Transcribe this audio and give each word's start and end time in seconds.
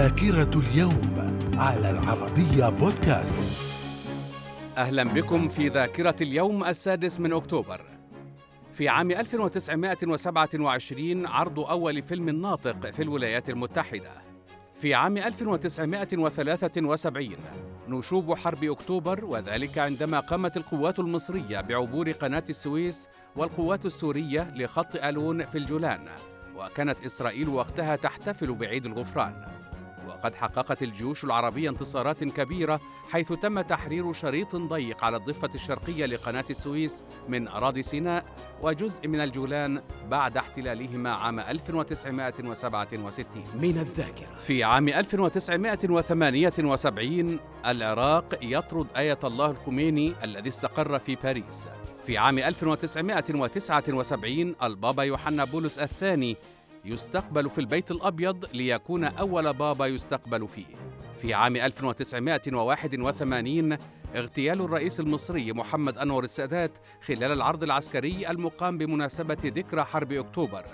ذاكرة 0.00 0.60
اليوم 0.60 1.36
على 1.58 1.90
العربية 1.90 2.68
بودكاست. 2.68 3.38
أهلا 4.78 5.04
بكم 5.04 5.48
في 5.48 5.68
ذاكرة 5.68 6.16
اليوم 6.20 6.64
السادس 6.64 7.20
من 7.20 7.32
أكتوبر. 7.32 7.80
في 8.74 8.88
عام 8.88 9.10
1927 9.10 11.26
عرض 11.26 11.60
أول 11.60 12.02
فيلم 12.02 12.30
ناطق 12.30 12.90
في 12.90 13.02
الولايات 13.02 13.48
المتحدة. 13.48 14.10
في 14.80 14.94
عام 14.94 15.18
1973 15.18 17.36
نشوب 17.88 18.34
حرب 18.34 18.64
أكتوبر 18.64 19.24
وذلك 19.24 19.78
عندما 19.78 20.20
قامت 20.20 20.56
القوات 20.56 20.98
المصرية 20.98 21.60
بعبور 21.60 22.10
قناة 22.10 22.44
السويس 22.50 23.08
والقوات 23.36 23.86
السورية 23.86 24.54
لخط 24.56 24.96
ألون 24.96 25.46
في 25.46 25.58
الجولان 25.58 26.08
وكانت 26.56 27.04
إسرائيل 27.04 27.48
وقتها 27.48 27.96
تحتفل 27.96 28.54
بعيد 28.54 28.86
الغفران. 28.86 29.60
وقد 30.10 30.34
حققت 30.34 30.82
الجيوش 30.82 31.24
العربية 31.24 31.70
انتصارات 31.70 32.24
كبيرة 32.24 32.80
حيث 33.10 33.32
تم 33.32 33.60
تحرير 33.60 34.12
شريط 34.12 34.56
ضيق 34.56 35.04
على 35.04 35.16
الضفة 35.16 35.50
الشرقية 35.54 36.06
لقناة 36.06 36.44
السويس 36.50 37.04
من 37.28 37.48
أراضي 37.48 37.82
سيناء 37.82 38.24
وجزء 38.62 39.08
من 39.08 39.20
الجولان 39.20 39.82
بعد 40.08 40.36
احتلالهما 40.36 41.10
عام 41.10 41.40
1967 41.40 43.42
من 43.54 43.78
الذاكرة. 43.78 44.38
في 44.46 44.64
عام 44.64 44.88
1978 44.88 47.38
العراق 47.66 48.38
يطرد 48.42 48.86
آية 48.96 49.18
الله 49.24 49.50
الخميني 49.50 50.14
الذي 50.24 50.48
استقر 50.48 50.98
في 50.98 51.14
باريس. 51.14 51.64
في 52.06 52.18
عام 52.18 52.38
1979 52.38 54.54
البابا 54.62 55.02
يوحنا 55.02 55.44
بولس 55.44 55.78
الثاني 55.78 56.36
يستقبل 56.84 57.50
في 57.50 57.58
البيت 57.58 57.90
الأبيض 57.90 58.46
ليكون 58.54 59.04
أول 59.04 59.52
بابا 59.52 59.86
يستقبل 59.86 60.48
فيه. 60.48 60.66
في 61.22 61.34
عام 61.34 61.56
1981 61.56 63.76
اغتيال 64.16 64.60
الرئيس 64.60 65.00
المصري 65.00 65.52
محمد 65.52 65.98
أنور 65.98 66.24
السادات 66.24 66.70
خلال 67.06 67.32
العرض 67.32 67.62
العسكري 67.62 68.30
المقام 68.30 68.78
بمناسبة 68.78 69.38
ذكرى 69.44 69.84
حرب 69.84 70.12
أكتوبر 70.12 70.64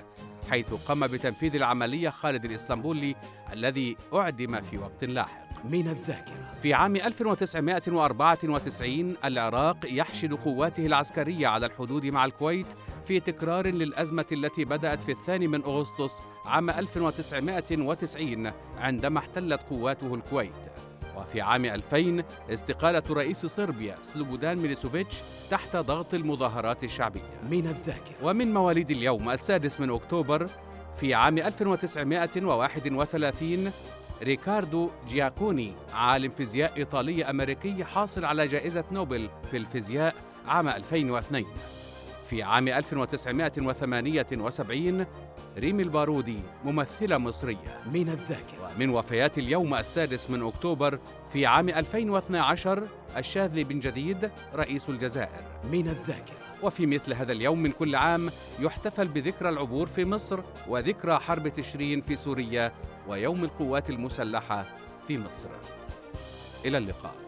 حيث 0.50 0.74
قام 0.74 1.06
بتنفيذ 1.06 1.54
العملية 1.54 2.10
خالد 2.10 2.44
الإسلامبولي 2.44 3.14
الذي 3.52 3.96
أعدم 4.14 4.60
في 4.60 4.78
وقت 4.78 5.04
لاحق 5.04 5.46
من 5.64 5.88
الذاكرة 5.88 6.54
في 6.62 6.74
عام 6.74 6.96
1994 6.96 9.14
العراق 9.24 9.76
يحشد 9.84 10.34
قواته 10.34 10.86
العسكرية 10.86 11.46
على 11.46 11.66
الحدود 11.66 12.06
مع 12.06 12.24
الكويت 12.24 12.66
في 13.06 13.20
تكرار 13.20 13.66
للأزمة 13.66 14.24
التي 14.32 14.64
بدأت 14.64 15.02
في 15.02 15.12
الثاني 15.12 15.48
من 15.48 15.62
أغسطس 15.62 16.12
عام 16.46 16.70
1990 16.70 18.52
عندما 18.78 19.18
احتلت 19.18 19.60
قواته 19.70 20.14
الكويت. 20.14 20.52
وفي 21.16 21.40
عام 21.40 21.64
2000 21.64 22.24
استقالة 22.50 23.02
رئيس 23.10 23.46
صربيا 23.46 23.96
سلوبودان 24.02 24.58
ميليسوفيتش 24.58 25.16
تحت 25.50 25.76
ضغط 25.76 26.14
المظاهرات 26.14 26.84
الشعبية. 26.84 27.20
من 27.50 27.66
الذاكرة. 27.66 28.14
ومن 28.22 28.54
مواليد 28.54 28.90
اليوم 28.90 29.30
السادس 29.30 29.80
من 29.80 29.90
أكتوبر 29.90 30.48
في 31.00 31.14
عام 31.14 31.38
1931 31.38 33.72
ريكاردو 34.22 34.90
جياكوني 35.08 35.72
عالم 35.94 36.30
فيزياء 36.36 36.72
إيطالي 36.76 37.24
أمريكي 37.24 37.84
حاصل 37.84 38.24
على 38.24 38.48
جائزة 38.48 38.84
نوبل 38.92 39.28
في 39.50 39.56
الفيزياء 39.56 40.14
عام 40.48 40.68
2002 40.68 41.44
في 42.30 42.42
عام 42.42 42.68
1978 42.68 45.06
ريمي 45.58 45.82
البارودي 45.82 46.38
ممثلة 46.64 47.18
مصرية. 47.18 47.80
من 47.86 48.08
الذاكرة. 48.08 48.70
ومن 48.76 48.90
وفيات 48.90 49.38
اليوم 49.38 49.74
السادس 49.74 50.30
من 50.30 50.42
أكتوبر 50.42 50.98
في 51.32 51.46
عام 51.46 51.68
2012 51.68 52.88
الشاذلي 53.16 53.64
بن 53.64 53.80
جديد 53.80 54.30
رئيس 54.54 54.88
الجزائر. 54.88 55.42
من 55.72 55.88
الذاكرة. 55.88 56.36
وفي 56.62 56.86
مثل 56.86 57.14
هذا 57.14 57.32
اليوم 57.32 57.62
من 57.62 57.70
كل 57.70 57.94
عام 57.94 58.30
يحتفل 58.60 59.08
بذكرى 59.08 59.48
العبور 59.48 59.86
في 59.86 60.04
مصر 60.04 60.40
وذكرى 60.68 61.18
حرب 61.18 61.48
تشرين 61.48 62.00
في 62.00 62.16
سوريا 62.16 62.72
ويوم 63.08 63.44
القوات 63.44 63.90
المسلحة 63.90 64.64
في 65.08 65.18
مصر. 65.18 65.48
إلى 66.64 66.78
اللقاء. 66.78 67.25